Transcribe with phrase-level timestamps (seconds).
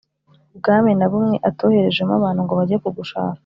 [0.53, 3.39] Ubwami na bumwe atoherejemo abantu ngo bajye kugushaka